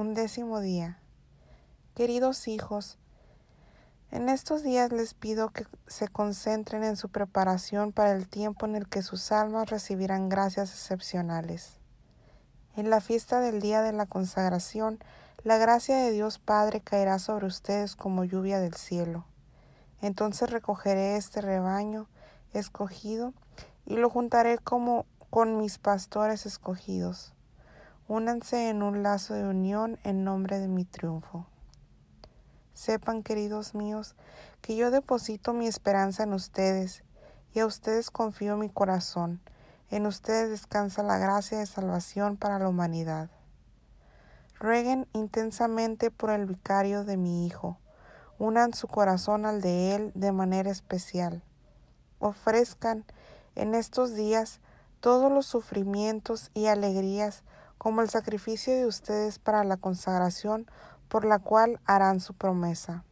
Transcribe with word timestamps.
Undécimo 0.00 0.60
día. 0.60 1.00
Queridos 1.96 2.46
hijos, 2.46 2.98
en 4.12 4.28
estos 4.28 4.62
días 4.62 4.92
les 4.92 5.12
pido 5.12 5.48
que 5.48 5.66
se 5.88 6.06
concentren 6.06 6.84
en 6.84 6.94
su 6.96 7.08
preparación 7.08 7.90
para 7.90 8.12
el 8.12 8.28
tiempo 8.28 8.64
en 8.64 8.76
el 8.76 8.88
que 8.88 9.02
sus 9.02 9.32
almas 9.32 9.70
recibirán 9.70 10.28
gracias 10.28 10.70
excepcionales. 10.70 11.80
En 12.76 12.90
la 12.90 13.00
fiesta 13.00 13.40
del 13.40 13.60
día 13.60 13.82
de 13.82 13.92
la 13.92 14.06
consagración, 14.06 15.00
la 15.42 15.58
gracia 15.58 15.96
de 15.96 16.12
Dios 16.12 16.38
Padre 16.38 16.80
caerá 16.80 17.18
sobre 17.18 17.46
ustedes 17.46 17.96
como 17.96 18.22
lluvia 18.22 18.60
del 18.60 18.74
cielo. 18.74 19.24
Entonces 20.00 20.48
recogeré 20.48 21.16
este 21.16 21.40
rebaño 21.40 22.06
escogido 22.52 23.34
y 23.84 23.96
lo 23.96 24.10
juntaré 24.10 24.58
como 24.58 25.06
con 25.28 25.58
mis 25.58 25.78
pastores 25.78 26.46
escogidos. 26.46 27.34
Únanse 28.08 28.70
en 28.70 28.82
un 28.82 29.02
lazo 29.02 29.34
de 29.34 29.44
unión 29.44 29.98
en 30.02 30.24
nombre 30.24 30.58
de 30.60 30.66
mi 30.66 30.86
triunfo. 30.86 31.44
Sepan, 32.72 33.22
queridos 33.22 33.74
míos, 33.74 34.16
que 34.62 34.76
yo 34.76 34.90
deposito 34.90 35.52
mi 35.52 35.66
esperanza 35.66 36.22
en 36.22 36.32
ustedes 36.32 37.04
y 37.52 37.60
a 37.60 37.66
ustedes 37.66 38.10
confío 38.10 38.56
mi 38.56 38.70
corazón. 38.70 39.42
En 39.90 40.06
ustedes 40.06 40.48
descansa 40.48 41.02
la 41.02 41.18
gracia 41.18 41.58
de 41.58 41.66
salvación 41.66 42.38
para 42.38 42.58
la 42.58 42.70
humanidad. 42.70 43.28
Rueguen 44.58 45.06
intensamente 45.12 46.10
por 46.10 46.30
el 46.30 46.46
vicario 46.46 47.04
de 47.04 47.18
mi 47.18 47.46
Hijo. 47.46 47.76
Unan 48.38 48.72
su 48.72 48.88
corazón 48.88 49.44
al 49.44 49.60
de 49.60 49.94
Él 49.94 50.12
de 50.14 50.32
manera 50.32 50.70
especial. 50.70 51.42
Ofrezcan 52.20 53.04
en 53.54 53.74
estos 53.74 54.14
días 54.14 54.60
todos 55.00 55.30
los 55.30 55.44
sufrimientos 55.44 56.50
y 56.54 56.68
alegrías 56.68 57.42
como 57.78 58.02
el 58.02 58.10
sacrificio 58.10 58.74
de 58.74 58.86
ustedes 58.86 59.38
para 59.38 59.64
la 59.64 59.76
consagración 59.76 60.66
por 61.08 61.24
la 61.24 61.38
cual 61.38 61.80
harán 61.86 62.20
su 62.20 62.34
promesa. 62.34 63.04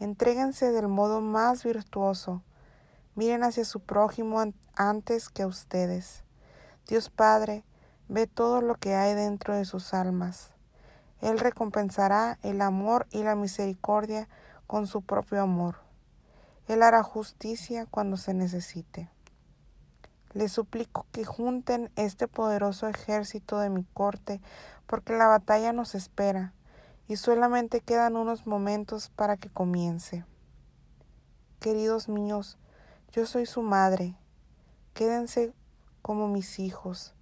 Entréguense 0.00 0.72
del 0.72 0.88
modo 0.88 1.20
más 1.20 1.64
virtuoso, 1.64 2.42
miren 3.14 3.44
hacia 3.44 3.64
su 3.64 3.80
prójimo 3.80 4.42
antes 4.76 5.28
que 5.28 5.42
a 5.42 5.46
ustedes. 5.46 6.24
Dios 6.86 7.08
Padre 7.10 7.64
ve 8.08 8.26
todo 8.26 8.60
lo 8.60 8.74
que 8.74 8.94
hay 8.94 9.14
dentro 9.14 9.54
de 9.54 9.64
sus 9.64 9.94
almas. 9.94 10.50
Él 11.20 11.38
recompensará 11.38 12.38
el 12.42 12.60
amor 12.60 13.06
y 13.10 13.22
la 13.22 13.34
misericordia 13.34 14.28
con 14.66 14.86
su 14.86 15.00
propio 15.02 15.40
amor. 15.40 15.76
Él 16.68 16.82
hará 16.82 17.02
justicia 17.02 17.86
cuando 17.86 18.16
se 18.16 18.34
necesite. 18.34 19.13
Les 20.34 20.50
suplico 20.50 21.06
que 21.12 21.24
junten 21.24 21.92
este 21.94 22.26
poderoso 22.26 22.88
ejército 22.88 23.58
de 23.58 23.70
mi 23.70 23.84
corte, 23.94 24.40
porque 24.86 25.16
la 25.16 25.28
batalla 25.28 25.72
nos 25.72 25.94
espera, 25.94 26.52
y 27.06 27.16
solamente 27.16 27.80
quedan 27.80 28.16
unos 28.16 28.46
momentos 28.46 29.10
para 29.10 29.36
que 29.36 29.48
comience. 29.48 30.24
Queridos 31.60 32.08
míos, 32.08 32.58
yo 33.12 33.26
soy 33.26 33.46
su 33.46 33.62
madre. 33.62 34.16
Quédense 34.92 35.54
como 36.02 36.26
mis 36.26 36.58
hijos. 36.58 37.14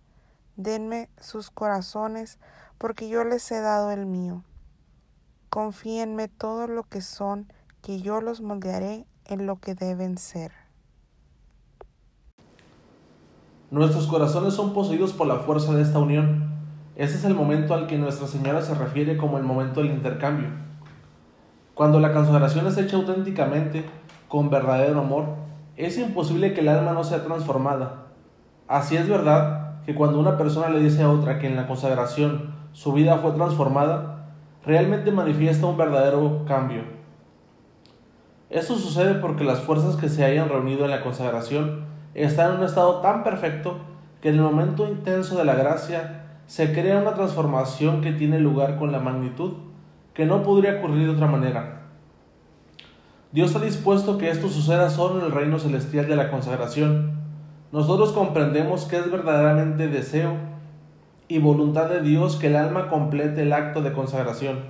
Denme 0.57 1.11
sus 1.21 1.51
corazones, 1.51 2.39
porque 2.79 3.11
yo 3.11 3.25
les 3.25 3.53
he 3.53 3.61
dado 3.61 3.91
el 3.91 4.07
mío. 4.07 4.43
Confíenme 5.51 6.29
todo 6.29 6.67
lo 6.67 6.85
que 6.85 7.03
son, 7.03 7.53
que 7.83 8.01
yo 8.01 8.23
los 8.23 8.41
moldearé 8.41 9.07
en 9.27 9.47
lo 9.47 9.61
que 9.61 9.75
deben 9.75 10.17
ser. 10.17 10.62
Nuestros 13.73 14.06
corazones 14.06 14.53
son 14.53 14.75
poseídos 14.75 15.15
por 15.15 15.27
la 15.27 15.37
fuerza 15.37 15.75
de 15.75 15.81
esta 15.81 15.98
unión. 15.98 16.51
Ese 16.95 17.17
es 17.17 17.25
el 17.25 17.34
momento 17.34 17.73
al 17.73 17.87
que 17.87 17.97
Nuestra 17.97 18.27
Señora 18.27 18.61
se 18.61 18.75
refiere 18.75 19.17
como 19.17 19.39
el 19.39 19.45
momento 19.45 19.81
del 19.81 19.92
intercambio. 19.92 20.48
Cuando 21.73 21.98
la 21.98 22.12
consagración 22.12 22.67
es 22.67 22.77
hecha 22.77 22.98
auténticamente, 22.98 23.86
con 24.29 24.51
verdadero 24.51 25.01
amor, 25.01 25.24
es 25.79 25.97
imposible 25.97 26.52
que 26.52 26.61
el 26.61 26.69
alma 26.69 26.92
no 26.92 27.02
sea 27.02 27.24
transformada. 27.24 28.08
Así 28.69 28.95
es 28.98 29.08
verdad 29.08 29.80
que 29.86 29.95
cuando 29.95 30.20
una 30.20 30.36
persona 30.36 30.68
le 30.68 30.80
dice 30.80 31.02
a 31.02 31.11
otra 31.11 31.39
que 31.39 31.47
en 31.47 31.57
la 31.57 31.67
consagración 31.67 32.55
su 32.73 32.92
vida 32.92 33.17
fue 33.23 33.33
transformada, 33.33 34.35
realmente 34.67 35.13
manifiesta 35.13 35.64
un 35.64 35.79
verdadero 35.79 36.45
cambio. 36.47 36.83
Esto 38.51 38.74
sucede 38.77 39.14
porque 39.14 39.45
las 39.45 39.61
fuerzas 39.61 39.97
que 39.97 40.11
se 40.11 40.27
hayan 40.27 40.51
reunido 40.51 40.85
en 40.85 40.91
la 40.91 41.02
consagración 41.02 41.91
está 42.14 42.46
en 42.46 42.58
un 42.58 42.64
estado 42.64 43.00
tan 43.00 43.24
perfecto 43.24 43.78
que 44.20 44.28
en 44.28 44.36
el 44.36 44.42
momento 44.42 44.89
intenso 44.89 45.36
de 45.36 45.45
la 45.45 45.55
gracia 45.55 46.23
se 46.46 46.73
crea 46.73 46.98
una 46.98 47.14
transformación 47.14 48.00
que 48.00 48.12
tiene 48.12 48.39
lugar 48.39 48.77
con 48.77 48.92
la 48.92 49.00
magnitud 49.00 49.55
que 50.14 50.27
no 50.27 50.42
podría 50.42 50.78
ocurrir 50.78 51.06
de 51.06 51.14
otra 51.14 51.27
manera. 51.27 51.83
Dios 53.33 53.56
ha 53.56 53.61
dispuesto 53.61 54.18
que 54.18 54.28
esto 54.28 54.48
suceda 54.48 54.90
solo 54.90 55.20
en 55.20 55.27
el 55.27 55.33
reino 55.33 55.58
celestial 55.58 56.06
de 56.06 56.17
la 56.17 56.30
consagración. 56.30 57.12
Nosotros 57.73 58.12
comprendemos 58.12 58.84
que 58.84 58.98
es 58.98 59.11
verdaderamente 59.11 59.89
deseo 59.89 60.34
y 61.29 61.39
voluntad 61.39 61.89
de 61.89 62.02
Dios 62.02 62.36
que 62.36 62.48
el 62.48 62.56
alma 62.56 62.89
complete 62.89 63.42
el 63.42 63.55
acto 63.55 63.80
de 63.80 63.92
consagración. 63.92 64.61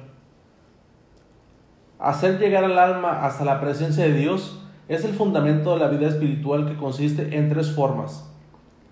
Hacer 1.98 2.38
llegar 2.38 2.62
al 2.62 2.78
alma 2.78 3.26
hasta 3.26 3.44
la 3.44 3.60
presencia 3.60 4.04
de 4.04 4.12
Dios 4.12 4.61
es 4.94 5.04
el 5.04 5.14
fundamento 5.14 5.72
de 5.72 5.80
la 5.80 5.88
vida 5.88 6.08
espiritual 6.08 6.66
que 6.66 6.76
consiste 6.76 7.36
en 7.36 7.48
tres 7.48 7.72
formas. 7.72 8.30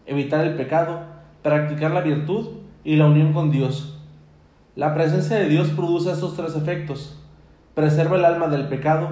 Evitar 0.07 0.47
el 0.47 0.55
pecado, 0.55 1.01
practicar 1.43 1.91
la 1.91 2.01
virtud 2.01 2.49
y 2.85 2.97
la 2.97 3.07
unión 3.07 3.33
con 3.33 3.51
Dios. 3.51 3.99
La 4.77 4.95
presencia 4.95 5.37
de 5.37 5.49
Dios 5.49 5.69
produce 5.71 6.13
estos 6.13 6.37
tres 6.37 6.57
efectos. 6.57 7.19
Preserva 7.75 8.17
el 8.17 8.25
alma 8.25 8.49
del 8.49 8.69
pecado, 8.69 9.09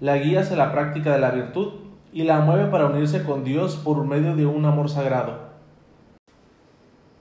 la 0.00 0.16
guía 0.18 0.40
hacia 0.40 0.56
la 0.56 0.72
práctica 0.72 1.12
de 1.12 1.20
la 1.20 1.30
virtud 1.30 1.74
y 2.12 2.22
la 2.22 2.40
mueve 2.40 2.70
para 2.70 2.86
unirse 2.86 3.22
con 3.22 3.44
Dios 3.44 3.76
por 3.76 4.04
medio 4.04 4.34
de 4.34 4.46
un 4.46 4.64
amor 4.64 4.88
sagrado. 4.88 5.50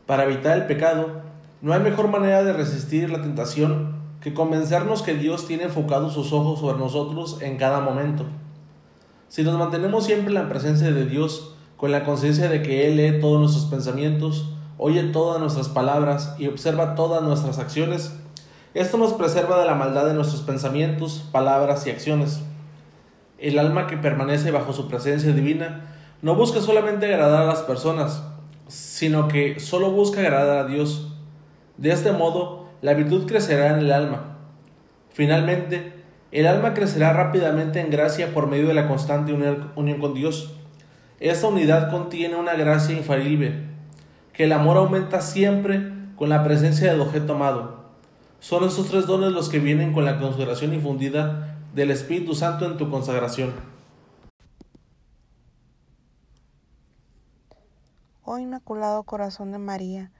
Para 0.06 0.24
evitar 0.24 0.57
el 0.57 0.66
pecado, 0.66 1.22
no 1.62 1.74
hay 1.74 1.81
mejor 1.81 2.07
manera 2.07 2.44
de 2.44 2.53
resistir 2.53 3.09
la 3.09 3.22
tentación 3.22 4.00
que 4.22 4.34
convencernos 4.34 5.01
que 5.01 5.16
Dios 5.16 5.46
tiene 5.46 5.63
enfocados 5.63 6.13
sus 6.13 6.34
ojos 6.34 6.59
sobre 6.59 6.78
nosotros 6.78 7.41
en 7.41 7.57
cada 7.57 7.81
momento. 7.81 8.25
Si 9.30 9.44
nos 9.44 9.60
mantenemos 9.60 10.06
siempre 10.06 10.30
en 10.30 10.34
la 10.34 10.50
presencia 10.50 10.92
de 10.92 11.06
Dios, 11.06 11.54
con 11.78 11.92
la 11.92 12.04
conciencia 12.04 12.50
de 12.50 12.64
que 12.64 12.88
Él 12.88 12.98
lee 12.98 13.22
todos 13.22 13.40
nuestros 13.40 13.66
pensamientos, 13.66 14.50
oye 14.80 15.04
todas 15.04 15.40
nuestras 15.40 15.70
palabras 15.70 16.36
y 16.40 16.48
observa 16.48 16.96
todas 16.96 17.22
nuestras 17.22 17.60
acciones, 17.60 18.12
esto 18.74 18.98
nos 18.98 19.14
preserva 19.14 19.60
de 19.60 19.68
la 19.68 19.76
maldad 19.76 20.08
de 20.08 20.16
nuestros 20.16 20.42
pensamientos, 20.42 21.24
palabras 21.32 21.86
y 21.86 21.92
acciones. 21.92 22.42
El 23.38 23.60
alma 23.60 23.86
que 23.86 23.98
permanece 23.98 24.50
bajo 24.50 24.74
su 24.74 24.88
presencia 24.88 25.32
divina 25.32 25.96
no 26.24 26.34
busca 26.34 26.60
solamente 26.60 27.06
agradar 27.06 27.44
a 27.44 27.48
las 27.48 27.62
personas, 27.62 28.24
sino 28.68 29.28
que 29.28 29.60
solo 29.60 29.92
busca 29.92 30.22
agradar 30.22 30.66
a 30.66 30.68
Dios. 30.68 31.14
De 31.78 31.92
este 31.92 32.12
modo, 32.12 32.66
la 32.82 32.96
virtud 32.96 33.28
crecerá 33.28 33.68
en 33.68 33.80
el 33.80 33.92
alma. 33.92 34.38
Finalmente, 35.12 35.99
el 36.32 36.46
alma 36.46 36.74
crecerá 36.74 37.12
rápidamente 37.14 37.80
en 37.80 37.90
gracia 37.90 38.34
por 38.34 38.48
medio 38.48 38.68
de 38.68 38.76
la 38.76 38.88
constante 38.88 39.34
unión 39.34 40.00
con 40.00 40.14
Dios. 40.14 40.54
Esta 41.20 41.48
unidad 41.48 41.90
contiene 41.90 42.36
una 42.36 42.54
gracia 42.54 42.96
infalible, 42.96 43.64
que 44.34 44.44
el 44.44 44.52
amor 44.52 44.78
aumenta 44.78 45.22
siempre 45.22 45.92
con 46.16 46.30
la 46.30 46.44
presencia 46.44 46.92
del 46.92 47.02
objeto 47.02 47.34
amado. 47.34 47.80
Son 48.40 48.64
estos 48.64 48.90
tres 48.90 49.08
dones 49.08 49.32
los 49.32 49.50
que 49.50 49.60
vienen 49.60 49.92
con 49.92 50.06
la 50.06 50.20
consagración 50.20 50.74
infundida 50.74 51.58
del 51.74 51.92
Espíritu 51.92 52.36
Santo 52.36 52.66
en 52.66 52.78
tu 52.78 52.90
consagración. 52.90 53.54
Oh 58.24 58.38
Inmaculado 58.38 59.02
Corazón 59.04 59.52
de 59.52 59.58
María, 59.58 60.12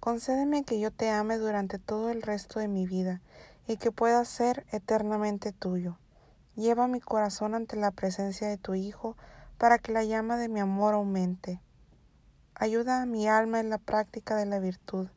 concédeme 0.00 0.64
que 0.64 0.80
yo 0.80 0.90
te 0.90 1.10
ame 1.10 1.36
durante 1.36 1.78
todo 1.78 2.10
el 2.10 2.22
resto 2.22 2.58
de 2.58 2.68
mi 2.68 2.86
vida 2.86 3.20
y 3.66 3.76
que 3.76 3.92
pueda 3.92 4.24
ser 4.24 4.66
eternamente 4.72 5.52
tuyo. 5.52 5.98
Lleva 6.56 6.88
mi 6.88 7.00
corazón 7.00 7.54
ante 7.54 7.76
la 7.76 7.90
presencia 7.90 8.48
de 8.48 8.58
tu 8.58 8.74
Hijo 8.74 9.16
para 9.58 9.78
que 9.78 9.92
la 9.92 10.04
llama 10.04 10.36
de 10.36 10.48
mi 10.48 10.60
amor 10.60 10.94
aumente. 10.94 11.60
Ayuda 12.54 13.02
a 13.02 13.06
mi 13.06 13.28
alma 13.28 13.60
en 13.60 13.70
la 13.70 13.78
práctica 13.78 14.36
de 14.36 14.46
la 14.46 14.58
virtud. 14.58 15.08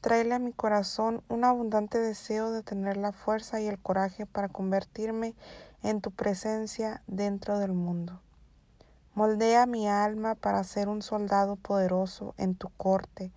Tráele 0.00 0.34
a 0.34 0.38
mi 0.38 0.52
corazón 0.52 1.24
un 1.28 1.44
abundante 1.44 1.98
deseo 1.98 2.52
de 2.52 2.62
tener 2.62 2.96
la 2.96 3.12
fuerza 3.12 3.60
y 3.60 3.66
el 3.66 3.78
coraje 3.78 4.26
para 4.26 4.48
convertirme 4.48 5.34
en 5.82 6.00
tu 6.00 6.10
presencia 6.10 7.02
dentro 7.06 7.58
del 7.58 7.72
mundo. 7.72 8.20
Moldea 9.14 9.66
mi 9.66 9.88
alma 9.88 10.36
para 10.36 10.62
ser 10.62 10.88
un 10.88 11.02
soldado 11.02 11.56
poderoso 11.56 12.34
en 12.36 12.54
tu 12.54 12.68
corte 12.76 13.32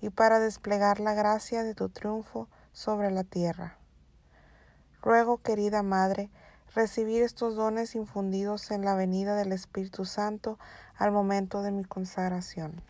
y 0.00 0.10
para 0.10 0.40
desplegar 0.40 0.98
la 0.98 1.14
gracia 1.14 1.62
de 1.62 1.74
tu 1.74 1.88
triunfo 1.88 2.48
sobre 2.72 3.12
la 3.12 3.22
tierra. 3.22 3.79
Ruego, 5.02 5.38
querida 5.38 5.82
Madre, 5.82 6.28
recibir 6.74 7.22
estos 7.22 7.56
dones 7.56 7.94
infundidos 7.94 8.70
en 8.70 8.84
la 8.84 8.94
venida 8.94 9.34
del 9.34 9.52
Espíritu 9.52 10.04
Santo 10.04 10.58
al 10.96 11.10
momento 11.10 11.62
de 11.62 11.72
mi 11.72 11.84
consagración. 11.84 12.82